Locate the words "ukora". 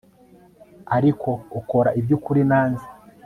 1.59-1.89